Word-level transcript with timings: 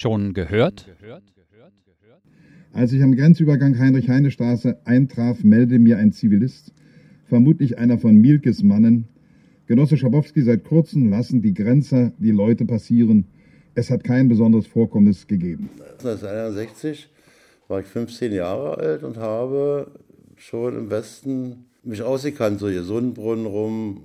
Schon 0.00 0.32
gehört? 0.32 0.86
Als 2.72 2.90
ich 2.94 3.02
am 3.02 3.14
Grenzübergang 3.14 3.78
Heinrich-Heine-Straße 3.78 4.78
eintraf, 4.86 5.44
meldete 5.44 5.78
mir 5.78 5.98
ein 5.98 6.10
Zivilist, 6.12 6.72
vermutlich 7.26 7.76
einer 7.76 7.98
von 7.98 8.14
Mielkes 8.14 8.62
Mannen, 8.62 9.08
Genosse 9.66 9.98
Schabowski, 9.98 10.40
seit 10.40 10.64
kurzem 10.64 11.10
lassen 11.10 11.42
die 11.42 11.52
Grenzer 11.52 12.12
die 12.16 12.30
Leute 12.30 12.64
passieren. 12.64 13.26
Es 13.74 13.90
hat 13.90 14.02
kein 14.02 14.30
besonderes 14.30 14.66
Vorkommnis 14.66 15.26
gegeben. 15.26 15.68
1961 15.98 17.10
war 17.68 17.80
ich 17.80 17.86
15 17.86 18.32
Jahre 18.32 18.78
alt 18.78 19.02
und 19.02 19.18
habe 19.18 19.90
schon 20.36 20.78
im 20.78 20.90
Westen 20.90 21.66
mich 21.82 22.00
ausgekannt, 22.00 22.58
so 22.58 22.70
hier 22.70 22.84
Sonnenbrunnen 22.84 23.44
rum, 23.44 24.00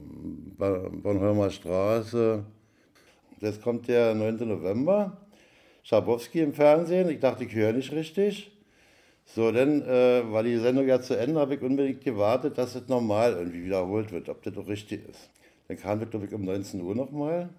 Bornholmer 0.58 1.52
Straße. 1.52 2.44
Jetzt 3.40 3.62
kommt 3.62 3.88
der 3.88 4.14
9. 4.14 4.46
November, 4.46 5.25
Schabowski 5.86 6.40
im 6.40 6.54
Fernsehen. 6.54 7.10
Ich 7.10 7.20
dachte, 7.20 7.44
ich 7.44 7.54
höre 7.54 7.72
nicht 7.72 7.92
richtig. 7.92 8.52
So, 9.24 9.52
dann 9.52 9.84
äh, 9.84 10.24
war 10.32 10.42
die 10.42 10.58
Sendung 10.58 10.88
ja 10.88 11.00
zu 11.00 11.16
Ende, 11.16 11.40
habe 11.40 11.56
ich 11.56 11.62
unbedingt 11.62 12.04
gewartet, 12.04 12.58
dass 12.58 12.74
es 12.74 12.88
normal 12.88 13.34
irgendwie 13.34 13.66
wiederholt 13.66 14.12
wird, 14.12 14.28
ob 14.30 14.42
das 14.42 14.54
doch 14.56 14.68
richtig 14.68 15.08
ist. 15.08 15.30
Dann 15.68 15.78
kam 15.78 16.00
das, 16.00 16.10
glaube 16.10 16.26
ich, 16.26 16.34
um 16.34 16.44
19 16.44 16.82
Uhr 16.82 16.96
nochmal. 16.96 17.50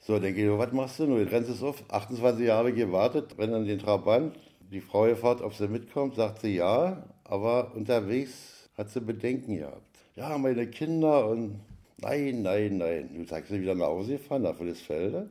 So, 0.00 0.18
denke 0.18 0.42
ich, 0.42 0.58
was 0.58 0.72
machst 0.72 0.98
du 0.98 1.06
nun? 1.06 1.24
Du 1.24 1.30
rennst 1.30 1.48
es 1.48 1.62
auf. 1.62 1.84
28 1.88 2.44
Jahre 2.44 2.72
gewartet, 2.72 3.36
renne 3.38 3.56
an 3.56 3.66
den 3.66 3.78
Trabant. 3.78 4.36
Die 4.72 4.80
Frau 4.80 5.04
gefragt, 5.04 5.40
ob 5.40 5.54
sie 5.54 5.68
mitkommt, 5.68 6.16
sagt 6.16 6.40
sie 6.40 6.56
ja, 6.56 7.04
aber 7.22 7.72
unterwegs 7.76 8.68
hat 8.76 8.90
sie 8.90 9.00
Bedenken 9.00 9.58
gehabt. 9.58 9.98
Ja, 10.16 10.36
meine 10.38 10.66
Kinder 10.66 11.28
und 11.28 11.60
nein, 11.98 12.42
nein, 12.42 12.78
nein. 12.78 13.10
Du 13.14 13.24
sagst 13.26 13.50
sie 13.50 13.60
wieder 13.62 13.76
nach 13.76 13.86
Hause 13.86 14.14
gefahren, 14.14 14.42
nach 14.42 14.58
Willisfelde. 14.58 15.28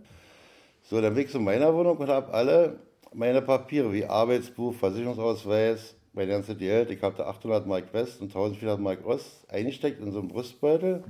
So, 0.89 0.99
dann 0.99 1.13
bin 1.13 1.25
ich 1.25 1.29
zu 1.31 1.39
meiner 1.39 1.71
Wohnung 1.71 1.97
und 1.97 2.09
habe 2.09 2.33
alle 2.33 2.79
meine 3.13 3.43
Papiere 3.43 3.93
wie 3.93 4.05
Arbeitsbuch, 4.05 4.73
Versicherungsausweis, 4.73 5.93
mein 6.13 6.27
ganzes 6.27 6.57
Geld, 6.57 6.89
ich 6.89 6.99
da 6.99 7.09
800 7.09 7.67
Mark 7.67 7.93
West 7.93 8.21
und 8.21 8.29
1400 8.29 8.79
Mark 8.79 9.05
Ost 9.05 9.45
eingesteckt 9.49 10.01
in 10.01 10.11
so 10.11 10.17
einen 10.17 10.29
Brustbeutel 10.29 11.03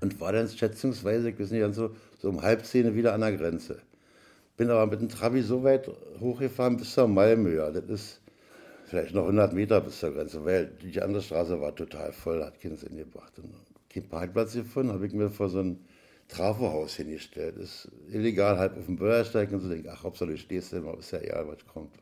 und 0.00 0.18
war 0.18 0.32
dann 0.32 0.48
schätzungsweise, 0.48 1.28
ich 1.28 1.38
weiß 1.38 1.50
nicht, 1.50 1.74
so, 1.74 1.90
so 2.20 2.30
um 2.30 2.40
halb 2.40 2.64
zehn 2.64 2.94
wieder 2.94 3.12
an 3.12 3.20
der 3.20 3.36
Grenze. 3.36 3.82
Bin 4.56 4.70
aber 4.70 4.86
mit 4.86 5.02
dem 5.02 5.10
Trabi 5.10 5.42
so 5.42 5.62
weit 5.62 5.90
hochgefahren 6.18 6.78
bis 6.78 6.94
zur 6.94 7.06
Malmö. 7.06 7.56
Ja. 7.56 7.70
Das 7.70 7.84
ist 7.84 8.22
vielleicht 8.86 9.14
noch 9.14 9.24
100 9.24 9.52
Meter 9.52 9.82
bis 9.82 10.00
zur 10.00 10.14
Grenze, 10.14 10.42
weil 10.46 10.72
die 10.82 11.02
andere 11.02 11.20
Straße 11.20 11.60
war 11.60 11.74
total 11.74 12.12
voll, 12.12 12.42
hat 12.42 12.58
keinen 12.62 12.78
Sinn 12.78 12.96
gebracht. 12.96 13.34
Und 13.38 13.52
keinen 13.90 14.08
Parkplatz 14.08 14.54
gefunden, 14.54 14.90
habe 14.90 15.06
ich 15.06 15.12
mir 15.12 15.28
vor 15.28 15.50
so 15.50 15.58
ein 15.58 15.80
Trafohaus 16.32 16.96
hingestellt. 16.96 17.56
Das 17.58 17.64
ist 17.64 17.88
illegal, 18.10 18.58
halb 18.58 18.76
auf 18.78 18.86
dem 18.86 18.96
Bürgersteig 18.96 19.52
und 19.52 19.60
so 19.60 19.68
denke 19.68 19.90
ach, 19.92 20.02
Hauptsache 20.02 20.30
du 20.30 20.38
stehst 20.38 20.72
immer, 20.72 20.98
ist 20.98 21.12
ja 21.12 21.20
egal, 21.20 21.46
was 21.48 21.66
kommt. 21.66 21.94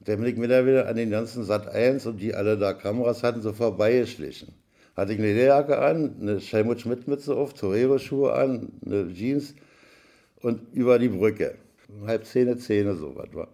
Und 0.00 0.08
dann 0.08 0.18
bin 0.20 0.28
ich 0.28 0.36
mir 0.36 0.48
da 0.48 0.66
wieder 0.66 0.88
an 0.88 0.96
den 0.96 1.10
ganzen 1.10 1.44
Sat 1.44 1.68
1 1.68 2.06
und 2.06 2.20
die 2.20 2.34
alle 2.34 2.56
da 2.58 2.72
Kameras 2.72 3.22
hatten, 3.22 3.42
so 3.42 3.52
vorbeigeschlichen 3.52 4.54
hatte 4.96 5.12
ich 5.12 5.18
eine 5.18 5.28
Lederjacke 5.28 5.78
an, 5.78 6.16
eine 6.20 6.38
Helmut 6.38 6.80
Schmidt 6.80 7.08
Mütze 7.08 7.34
auf, 7.34 7.54
Torero-Schuhe 7.54 8.32
an, 8.32 8.72
eine 8.84 9.12
Jeans 9.12 9.54
und 10.40 10.60
über 10.74 10.98
die 10.98 11.08
Brücke. 11.08 11.56
Halb 12.06 12.24
Zähne, 12.24 12.56
Zähne, 12.58 12.94
so 12.94 13.14
was 13.16 13.34
war. 13.34 13.48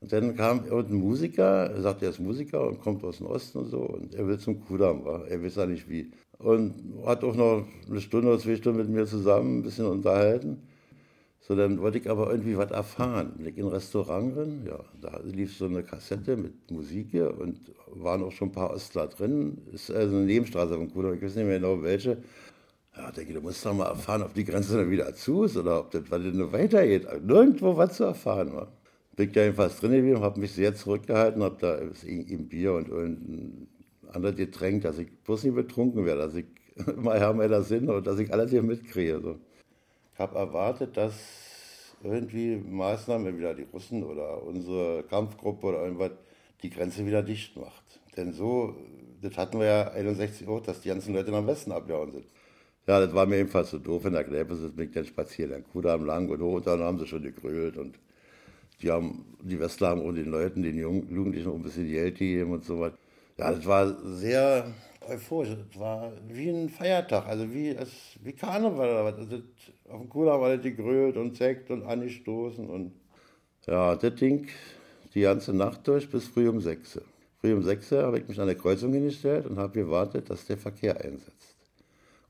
Und 0.00 0.12
dann 0.12 0.36
kam 0.36 0.64
ein 0.70 0.94
Musiker, 0.94 1.70
er 1.70 1.80
sagt, 1.80 2.02
er 2.02 2.10
ist 2.10 2.20
Musiker 2.20 2.66
und 2.66 2.80
kommt 2.80 3.02
aus 3.04 3.18
dem 3.18 3.26
Osten 3.26 3.58
und 3.58 3.68
so, 3.68 3.80
und 3.80 4.14
er 4.14 4.26
will 4.26 4.38
zum 4.38 4.60
Kudamm, 4.60 5.06
er 5.06 5.42
weiß 5.42 5.56
ja 5.56 5.66
nicht 5.66 5.88
wie. 5.88 6.12
Und 6.38 6.74
hat 7.06 7.24
auch 7.24 7.34
noch 7.34 7.64
eine 7.88 8.00
Stunde 8.00 8.28
oder 8.28 8.38
zwei 8.38 8.56
Stunden 8.56 8.78
mit 8.78 8.88
mir 8.88 9.06
zusammen 9.06 9.58
ein 9.58 9.62
bisschen 9.62 9.86
unterhalten. 9.86 10.62
So, 11.40 11.54
dann 11.54 11.80
wollte 11.80 11.98
ich 11.98 12.10
aber 12.10 12.30
irgendwie 12.30 12.56
was 12.56 12.72
erfahren. 12.72 13.34
Bin 13.36 13.46
ich 13.46 13.56
in 13.56 13.66
ein 13.66 13.70
Restaurant 13.70 14.34
drin, 14.34 14.66
ja, 14.66 14.80
da 15.00 15.20
lief 15.24 15.56
so 15.56 15.66
eine 15.66 15.84
Kassette 15.84 16.36
mit 16.36 16.70
Musik 16.72 17.08
hier 17.12 17.38
und 17.38 17.60
waren 17.94 18.24
auch 18.24 18.32
schon 18.32 18.48
ein 18.48 18.52
paar 18.52 18.70
Ostler 18.70 19.06
drin. 19.06 19.58
Ist 19.72 19.92
also 19.92 20.16
eine 20.16 20.26
Nebenstraße 20.26 20.74
von 20.74 20.90
Kudamm, 20.90 21.14
ich 21.14 21.22
weiß 21.22 21.36
nicht 21.36 21.46
mehr 21.46 21.60
genau 21.60 21.80
welche. 21.82 22.18
Ja, 22.96 23.12
denke, 23.12 23.34
du 23.34 23.40
musst 23.40 23.64
doch 23.64 23.74
mal 23.74 23.86
erfahren, 23.86 24.22
ob 24.22 24.34
die 24.34 24.44
Grenze 24.44 24.76
dann 24.76 24.90
wieder 24.90 25.14
zu 25.14 25.44
ist 25.44 25.56
oder 25.56 25.80
ob 25.80 25.90
das 25.92 26.02
denn 26.08 26.52
weitergeht. 26.52 27.06
Nirgendwo 27.24 27.76
was 27.76 27.96
zu 27.96 28.04
erfahren 28.04 28.52
war. 28.52 28.72
Bin 29.14 29.28
ich 29.28 29.32
da 29.32 29.42
jedenfalls 29.42 29.78
drin 29.78 29.92
gewesen, 29.92 30.20
habe 30.22 30.40
mich 30.40 30.52
sehr 30.52 30.74
zurückgehalten, 30.74 31.44
habe 31.44 31.56
da 31.60 31.78
ein 31.78 32.48
Bier 32.48 32.74
und 32.74 32.90
ein 32.90 33.68
anderes 34.10 34.36
Getränk, 34.36 34.82
dass 34.82 34.98
ich 34.98 35.10
bloß 35.24 35.44
nicht 35.44 35.54
betrunken 35.54 36.04
werde, 36.04 36.22
dass 36.22 36.34
ich 36.34 36.46
mal 36.96 37.18
Herr 37.18 37.32
meiner 37.32 37.62
Sinne 37.62 37.94
und 37.94 38.06
dass 38.06 38.18
ich 38.18 38.32
alles 38.32 38.50
hier 38.50 38.62
mitkriege. 38.62 39.20
So. 39.20 39.38
Ich 40.14 40.18
habe 40.18 40.38
erwartet, 40.38 40.96
dass 40.96 41.94
irgendwie 42.02 42.56
Maßnahmen, 42.56 43.36
wieder 43.38 43.54
die 43.54 43.66
Russen 43.72 44.02
oder 44.02 44.42
unsere 44.42 45.02
Kampfgruppe 45.04 45.66
oder 45.66 45.84
irgendwas, 45.84 46.12
die 46.62 46.70
Grenze 46.70 47.06
wieder 47.06 47.22
dicht 47.22 47.56
macht. 47.56 48.00
Denn 48.16 48.32
so, 48.32 48.74
das 49.20 49.36
hatten 49.36 49.58
wir 49.58 49.66
ja 49.66 49.90
61 49.90 50.48
auch, 50.48 50.60
dass 50.60 50.80
die 50.80 50.88
ganzen 50.88 51.14
Leute 51.14 51.30
nach 51.30 51.46
Westen 51.46 51.72
abgehauen 51.72 52.12
sind. 52.12 52.26
Ja, 52.86 53.00
das 53.00 53.12
war 53.14 53.26
mir 53.26 53.38
ebenfalls 53.38 53.70
so 53.70 53.78
doof 53.78 54.04
in 54.04 54.12
der 54.12 54.24
Kneipe, 54.24 54.54
sind 54.54 54.96
dann 54.96 55.04
spazieren, 55.04 55.50
dann 55.50 55.64
Kudamm 55.64 56.06
lang 56.06 56.28
und 56.28 56.40
hoch 56.40 56.54
und 56.54 56.66
dann 56.66 56.80
haben 56.80 56.98
sie 56.98 57.06
schon 57.06 57.22
gegrölt 57.22 57.76
und 57.76 57.98
die 58.80 58.90
haben, 58.90 59.24
die 59.42 59.58
Westler 59.58 59.88
haben 59.88 60.14
den 60.14 60.30
Leuten, 60.30 60.62
den 60.62 60.76
Jugendlichen 60.78 61.48
auch 61.48 61.54
ein 61.54 61.62
bisschen 61.62 61.88
Geld 61.88 62.18
gegeben 62.18 62.52
und 62.52 62.64
so 62.64 62.80
was. 62.80 62.92
Ja, 63.38 63.52
das 63.52 63.66
war 63.66 63.94
sehr 64.16 64.72
euphorisch. 65.08 65.50
Es 65.70 65.78
war 65.78 66.12
wie 66.28 66.48
ein 66.48 66.68
Feiertag, 66.68 67.26
also 67.26 67.52
wie, 67.52 67.68
es, 67.68 67.90
wie 68.22 68.32
Karneval 68.32 68.88
oder 68.90 69.04
was. 69.04 69.18
Also, 69.18 69.42
auf 69.90 70.00
dem 70.00 70.08
Kudamm 70.08 70.40
war 70.40 70.54
das 70.54 70.62
gegrölt 70.62 71.16
und 71.16 71.36
Sekt 71.36 71.70
und 71.70 71.84
angestoßen 71.84 72.68
und 72.68 72.92
ja, 73.66 73.94
das 73.96 74.14
Ding 74.14 74.48
die 75.14 75.22
ganze 75.22 75.52
Nacht 75.52 75.86
durch 75.86 76.10
bis 76.10 76.26
früh 76.28 76.48
um 76.48 76.60
6 76.60 77.00
Früh 77.40 77.52
um 77.54 77.62
6 77.62 77.92
habe 77.92 78.18
ich 78.18 78.28
mich 78.28 78.40
an 78.40 78.46
der 78.46 78.56
Kreuzung 78.56 78.92
hingestellt 78.92 79.46
und 79.46 79.58
habe 79.58 79.72
gewartet, 79.74 80.30
dass 80.30 80.46
der 80.46 80.56
Verkehr 80.56 80.98
einsetzt. 81.00 81.56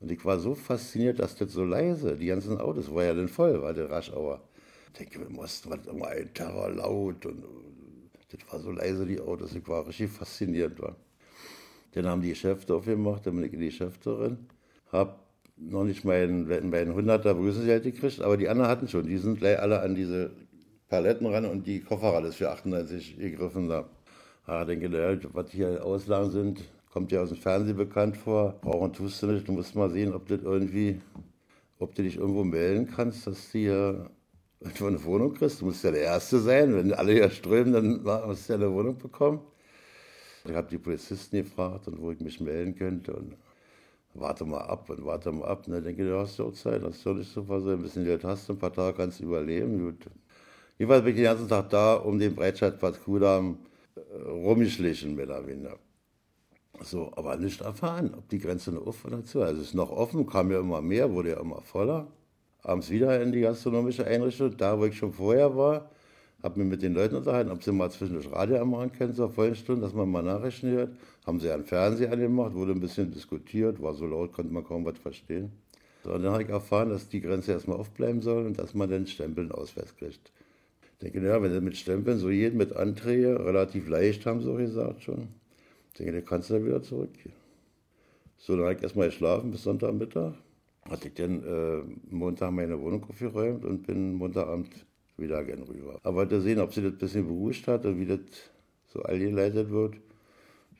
Und 0.01 0.11
ich 0.11 0.25
war 0.25 0.39
so 0.39 0.55
fasziniert, 0.55 1.21
dass 1.21 1.37
das 1.37 1.53
so 1.53 1.65
leise, 1.65 2.17
die 2.17 2.27
ganzen 2.27 2.59
Autos, 2.59 2.93
war 2.93 3.05
ja 3.05 3.15
dann 3.15 3.29
voll, 3.29 3.63
war 3.63 3.73
der 3.73 3.91
Raschauer. 3.91 4.41
Ich 4.87 4.99
denke, 4.99 5.21
wir 5.21 5.31
mussten 5.31 5.71
was 5.71 5.87
immer 5.87 6.11
Terror 6.35 6.71
laut 6.71 7.25
und 7.27 7.45
das 8.31 8.53
war 8.53 8.61
so 8.61 8.71
leise, 8.71 9.07
die 9.07 9.21
Autos. 9.21 9.55
Ich 9.55 9.67
war 9.69 9.87
richtig 9.87 10.11
fasziniert. 10.11 10.81
War. 10.81 10.97
Dann 11.93 12.07
haben 12.07 12.23
die 12.23 12.31
Geschäfte 12.31 12.75
aufgemacht, 12.75 13.27
dann 13.27 13.37
bin 13.37 13.45
ich 13.45 13.53
in 13.53 13.61
die 13.61 13.67
Geschäfte 13.67 14.15
drin. 14.15 14.39
Hab 14.93 15.27
noch 15.57 15.85
nicht 15.85 16.05
meinen, 16.05 16.47
meinen 16.47 16.93
100er 16.93 17.35
Begrüßungsgeld 17.35 17.85
gekriegt, 17.85 18.21
aber 18.21 18.37
die 18.37 18.49
anderen 18.49 18.71
hatten 18.71 18.89
schon. 18.89 19.07
Die 19.07 19.17
sind 19.17 19.39
gleich 19.39 19.59
alle 19.59 19.81
an 19.81 19.95
diese 19.95 20.31
Paletten 20.89 21.27
ran 21.27 21.47
und 21.47 21.67
die 21.67 21.81
Koffer 21.81 22.13
alles 22.13 22.37
für 22.37 22.51
98 22.51 23.19
gegriffen 23.19 23.69
da. 23.69 23.89
Ah, 24.45 24.65
denke, 24.65 24.89
naja, 24.89 25.19
was 25.33 25.51
hier 25.51 25.85
Auslagen 25.85 26.31
sind, 26.31 26.65
kommt 26.93 27.11
ja 27.11 27.23
aus 27.23 27.31
dem 27.31 27.39
Fernsehen 27.39 27.77
bekannt 27.77 28.17
vor. 28.17 28.55
Brauchen 28.61 28.93
tust 28.93 29.23
du 29.23 29.27
nicht. 29.29 29.49
Du 29.49 29.53
musst 29.53 29.75
mal 29.75 29.91
sehen, 29.91 30.15
ob 30.15 30.29
das 30.29 30.43
irgendwie, 30.43 31.01
ob 31.79 31.95
du 31.95 32.03
dich 32.03 32.17
irgendwo 32.17 32.45
melden 32.45 32.87
kannst, 32.87 33.27
dass 33.27 33.51
du 33.51 33.59
hier 33.59 34.11
eine 34.65 35.05
Wohnung 35.05 35.35
kriegst. 35.35 35.61
Du 35.61 35.67
musst 35.67 35.85
ja 35.85 35.91
der 35.91 36.03
Erste 36.03 36.39
sein. 36.41 36.75
Wenn 36.75 36.93
alle 36.93 37.13
hier 37.13 37.31
strömen, 37.31 37.73
dann 37.73 38.27
musst 38.27 38.49
du 38.49 38.53
ja 38.53 38.59
eine 38.59 38.73
Wohnung 38.73 38.99
bekommen. 38.99 39.41
Ich 40.45 40.55
habe 40.55 40.69
die 40.69 40.79
Polizisten 40.79 41.37
gefragt, 41.37 41.89
und 41.89 42.01
wo 42.01 42.13
ich 42.13 42.21
mich 42.21 42.41
melden 42.41 42.75
könnte. 42.77 43.15
Und 43.15 43.37
warte 44.15 44.45
mal 44.45 44.63
ab 44.63 44.89
und 44.91 45.05
warte 45.05 45.33
mal 45.33 45.47
ab. 45.47 45.67
Und 45.67 45.75
dann 45.75 45.85
denke 45.85 46.03
ich, 46.03 46.09
du 46.09 46.19
hast 46.19 46.39
ja 46.39 46.45
auch 46.45 46.53
Zeit, 46.53 46.83
hast 46.83 47.05
du 47.05 47.15
nicht 47.15 47.33
so 47.33 47.49
was, 47.49 47.65
ein 47.67 47.83
bisschen 47.83 48.05
Geld 48.05 48.25
hast, 48.25 48.49
ein 48.51 48.59
paar 48.59 48.73
Tage 48.73 48.97
kannst 48.97 49.21
du 49.21 49.25
überleben. 49.25 49.79
Gut. 49.79 50.07
Jedenfalls 50.79 51.05
bin 51.05 51.11
ich 51.11 51.17
den 51.17 51.25
ganzen 51.25 51.49
Tag 51.49 51.71
da, 51.71 51.95
um 51.95 52.19
den 52.19 52.35
Breitscheidplatz 52.35 53.03
Kudamm 53.03 53.59
äh, 53.97 54.29
rumgeschlichen, 54.29 55.15
mehr 55.15 55.27
oder 55.27 55.47
weniger. 55.47 55.79
So, 56.83 57.11
aber 57.17 57.37
nicht 57.37 57.63
erfahren, 57.63 58.15
ob 58.15 58.29
die 58.29 58.39
Grenze 58.39 58.71
noch 58.73 58.87
offen 58.87 59.15
oder 59.15 59.25
zu. 59.25 59.41
Also 59.41 59.63
es 59.63 59.69
ist 59.69 59.75
noch 59.75 59.91
offen, 59.91 60.27
kam 60.27 60.51
ja 60.51 60.61
immer 60.61 60.83
mehr, 60.83 61.11
wurde 61.11 61.31
ja 61.31 61.41
immer 61.41 61.63
voller. 61.63 62.07
Abends 62.67 62.91
wieder 62.91 63.23
in 63.23 63.31
die 63.31 63.43
gastronomische 63.43 64.05
Einrichtung, 64.05 64.57
da 64.57 64.77
wo 64.77 64.87
ich 64.87 64.99
schon 64.99 65.13
vorher 65.13 65.57
war, 65.57 65.89
habe 66.43 66.59
mich 66.59 66.69
mit 66.69 66.83
den 66.83 66.95
Leuten 66.95 67.15
unterhalten, 67.15 67.53
ob 67.53 67.63
sie 67.63 67.71
mal 67.71 67.89
zwischendurch 67.93 68.29
Radio 68.33 68.61
anmachen 68.61 68.91
können 68.91 69.15
zur 69.15 69.31
vollen 69.31 69.55
Stunde, 69.55 69.83
dass 69.83 69.95
man 69.95 70.11
mal 70.11 70.25
Nachrichten 70.25 70.71
hört. 70.71 70.91
Haben 71.25 71.39
sie 71.39 71.49
einen 71.49 71.65
Fernseher 71.65 72.11
angemacht, 72.11 72.55
wurde 72.55 72.73
ein 72.73 72.81
bisschen 72.81 73.13
diskutiert, 73.13 73.81
war 73.81 73.95
so 73.95 74.05
laut, 74.05 74.33
konnte 74.33 74.53
man 74.53 74.65
kaum 74.65 74.85
was 74.85 74.99
verstehen. 74.99 75.53
Und 76.03 76.25
dann 76.25 76.33
habe 76.33 76.43
ich 76.43 76.49
erfahren, 76.49 76.89
dass 76.89 77.09
die 77.09 77.21
Grenze 77.21 77.53
erstmal 77.53 77.79
aufbleiben 77.79 78.21
soll 78.21 78.47
und 78.47 78.59
dass 78.59 78.75
man 78.75 78.91
dann 78.91 79.07
Stempeln 79.07 79.53
Ausweis 79.53 79.95
kriegt. 79.97 80.33
Ich 80.83 80.99
denke, 80.99 81.21
naja, 81.21 81.41
wenn 81.41 81.53
sie 81.53 81.61
mit 81.61 81.77
Stempeln 81.77 82.19
so 82.19 82.31
jeden 82.31 82.57
mit 82.57 82.75
Anträge 82.75 83.45
relativ 83.45 83.89
leicht 83.89 84.27
haben, 84.27 84.41
so 84.41 84.55
gesagt 84.55 85.03
schon, 85.03 85.29
ich 85.93 85.99
denke, 85.99 86.15
dann 86.15 86.25
kannst 86.25 86.51
du 86.51 86.55
dann 86.55 86.67
wieder 86.67 86.83
zurückgehen. 86.83 87.35
So, 88.39 88.55
dann 88.57 88.65
habe 88.65 88.75
ich 88.75 88.83
erstmal 88.83 89.07
geschlafen 89.07 89.53
bis 89.53 89.63
Sonntagmittag. 89.63 90.35
Hatte 90.91 91.09
ich 91.09 91.15
dann 91.15 91.43
äh, 91.43 91.83
Montag 92.15 92.53
meine 92.53 92.81
Wohnung 92.81 93.05
aufgeräumt 93.05 93.65
und 93.65 93.87
bin 93.87 94.15
Montagabend 94.15 94.71
wieder 95.17 95.45
gern 95.45 95.63
rüber. 95.63 95.99
Aber 96.03 96.17
wollte 96.17 96.41
sehen, 96.41 96.61
ob 96.61 96.73
sie 96.73 96.83
das 96.83 96.93
ein 96.93 96.99
bisschen 96.99 97.27
beruhigt 97.27 97.67
hat 97.69 97.85
und 97.87 97.99
wie 97.99 98.07
das 98.07 98.21
so 98.89 99.03
allgeleitet 99.03 99.71
wird. 99.71 99.97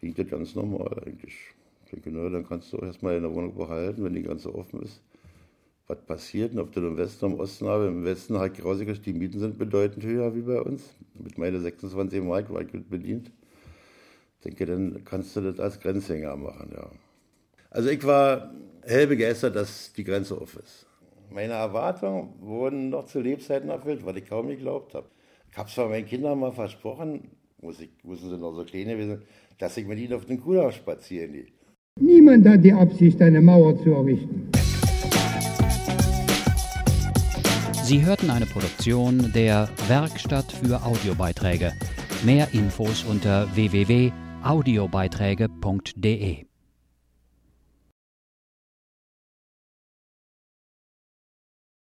Ging 0.01 0.15
das 0.15 0.29
ganz 0.29 0.55
normal 0.55 1.03
eigentlich. 1.05 1.35
Ich 1.85 1.91
denke, 1.91 2.11
na, 2.13 2.29
dann 2.29 2.47
kannst 2.47 2.73
du 2.73 2.79
auch 2.79 2.83
erstmal 2.83 3.17
in 3.17 3.23
der 3.23 3.35
Wohnung 3.35 3.55
behalten, 3.57 4.05
wenn 4.05 4.15
die 4.15 4.23
ganze 4.23 4.55
offen 4.55 4.83
ist. 4.83 5.01
was 5.87 6.01
passiert. 6.05 6.53
Und 6.53 6.61
ob 6.61 6.73
du 6.73 6.81
im 6.81 6.97
Westen 6.97 7.27
oder 7.27 7.35
im 7.35 7.41
Osten 7.41 7.67
habe, 7.67 7.87
im 7.87 8.05
Westen 8.05 8.39
halt 8.39 8.63
rausgekriegt, 8.65 9.07
die 9.07 9.13
Mieten 9.13 9.39
sind 9.41 9.59
bedeutend 9.59 10.05
höher 10.05 10.35
wie 10.35 10.43
bei 10.43 10.61
uns. 10.61 10.83
Mit 11.15 11.39
meinen 11.39 11.63
26 11.63 12.23
Mark 12.23 12.53
war 12.53 12.63
ich 12.63 12.73
gut 12.73 12.89
bedient. 12.91 13.31
Ich 14.39 14.45
denke, 14.45 14.67
dann 14.67 15.05
kannst 15.05 15.35
du 15.37 15.41
das 15.41 15.59
als 15.61 15.81
Grenzhänger 15.81 16.37
machen, 16.37 16.71
ja. 16.75 16.91
Also 17.77 17.91
ich 17.91 18.03
war 18.07 18.55
hell 18.87 19.07
begeistert, 19.07 19.55
dass 19.55 19.93
die 19.93 20.03
Grenze 20.03 20.41
auf 20.41 20.57
ist. 20.57 20.87
Meine 21.31 21.53
Erwartungen 21.53 22.31
wurden 22.41 22.89
noch 22.89 23.05
zu 23.05 23.21
Lebzeiten 23.21 23.69
erfüllt, 23.69 24.07
was 24.07 24.17
ich 24.17 24.27
kaum 24.27 24.49
geglaubt 24.49 24.95
habe. 24.95 25.11
Ich 25.51 25.59
habe 25.59 25.69
zwar 25.69 25.91
meinen 25.91 26.07
Kindern 26.07 26.41
mal 26.41 26.53
versprochen, 26.53 27.33
muss 27.61 27.79
ich, 27.81 27.91
müssen 28.03 28.31
sie 28.31 28.39
noch 28.39 28.55
so 28.55 28.65
klein 28.65 28.89
gewesen, 28.89 29.21
dass 29.59 29.77
ich 29.77 29.87
mit 29.87 29.99
ihnen 29.99 30.15
auf 30.15 30.25
den 30.25 30.41
Kudamm 30.41 30.73
spazieren 30.73 31.35
gehe. 31.35 31.49
Niemand 32.01 32.49
hat 32.49 32.65
die 32.65 32.73
Absicht, 32.73 33.21
eine 33.21 33.43
Mauer 33.43 33.77
zu 33.83 33.91
errichten. 33.91 34.51
Sie 37.85 38.07
hörten 38.07 38.31
eine 38.31 38.47
Produktion 38.47 39.33
der 39.35 39.69
Werkstatt 39.87 40.51
für 40.51 40.83
Audiobeiträge. 40.83 41.75
Mehr 42.25 42.49
Infos 42.55 43.05
unter 43.05 43.55
www.audiobeiträge.de 43.55 46.47